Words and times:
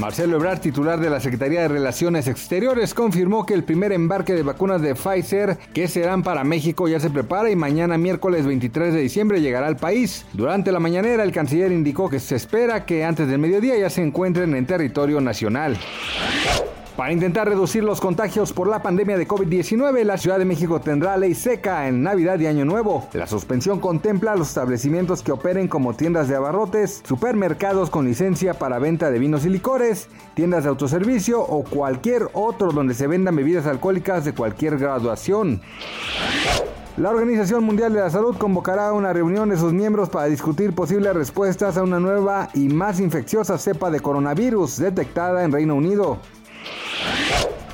Marcelo 0.00 0.36
Ebrard, 0.36 0.60
titular 0.60 0.98
de 0.98 1.10
la 1.10 1.20
Secretaría 1.20 1.60
de 1.60 1.68
Relaciones 1.68 2.26
Exteriores, 2.26 2.94
confirmó 2.94 3.44
que 3.44 3.52
el 3.52 3.64
primer 3.64 3.92
embarque 3.92 4.32
de 4.32 4.42
vacunas 4.42 4.80
de 4.80 4.94
Pfizer 4.94 5.58
que 5.74 5.88
serán 5.88 6.22
para 6.22 6.42
México 6.42 6.88
ya 6.88 6.98
se 6.98 7.10
prepara 7.10 7.50
y 7.50 7.56
mañana 7.56 7.98
miércoles 7.98 8.46
23 8.46 8.94
de 8.94 9.00
diciembre 9.02 9.42
llegará 9.42 9.66
al 9.66 9.76
país. 9.76 10.24
Durante 10.32 10.72
la 10.72 10.80
mañanera 10.80 11.22
el 11.22 11.32
canciller 11.32 11.70
indicó 11.70 12.08
que 12.08 12.18
se 12.18 12.36
espera 12.36 12.86
que 12.86 13.04
antes 13.04 13.28
del 13.28 13.40
mediodía 13.40 13.76
ya 13.78 13.90
se 13.90 14.02
encuentren 14.02 14.54
en 14.54 14.64
territorio 14.64 15.20
nacional. 15.20 15.76
Para 17.00 17.14
intentar 17.14 17.48
reducir 17.48 17.82
los 17.82 17.98
contagios 17.98 18.52
por 18.52 18.68
la 18.68 18.82
pandemia 18.82 19.16
de 19.16 19.26
COVID-19, 19.26 20.04
la 20.04 20.18
Ciudad 20.18 20.38
de 20.38 20.44
México 20.44 20.82
tendrá 20.82 21.16
ley 21.16 21.34
seca 21.34 21.88
en 21.88 22.02
Navidad 22.02 22.38
y 22.38 22.46
Año 22.46 22.66
Nuevo. 22.66 23.08
La 23.14 23.26
suspensión 23.26 23.80
contempla 23.80 24.36
los 24.36 24.48
establecimientos 24.48 25.22
que 25.22 25.32
operen 25.32 25.66
como 25.66 25.94
tiendas 25.94 26.28
de 26.28 26.36
abarrotes, 26.36 27.00
supermercados 27.08 27.88
con 27.88 28.04
licencia 28.04 28.52
para 28.52 28.78
venta 28.78 29.10
de 29.10 29.18
vinos 29.18 29.46
y 29.46 29.48
licores, 29.48 30.10
tiendas 30.34 30.64
de 30.64 30.68
autoservicio 30.68 31.40
o 31.40 31.64
cualquier 31.64 32.28
otro 32.34 32.70
donde 32.70 32.92
se 32.92 33.06
vendan 33.06 33.34
bebidas 33.34 33.66
alcohólicas 33.66 34.26
de 34.26 34.34
cualquier 34.34 34.76
graduación. 34.76 35.62
La 36.98 37.08
Organización 37.08 37.64
Mundial 37.64 37.94
de 37.94 38.00
la 38.00 38.10
Salud 38.10 38.36
convocará 38.36 38.92
una 38.92 39.14
reunión 39.14 39.48
de 39.48 39.56
sus 39.56 39.72
miembros 39.72 40.10
para 40.10 40.26
discutir 40.26 40.74
posibles 40.74 41.14
respuestas 41.14 41.78
a 41.78 41.82
una 41.82 41.98
nueva 41.98 42.50
y 42.52 42.68
más 42.68 43.00
infecciosa 43.00 43.56
cepa 43.56 43.90
de 43.90 44.00
coronavirus 44.00 44.76
detectada 44.76 45.44
en 45.44 45.52
Reino 45.52 45.76
Unido. 45.76 46.18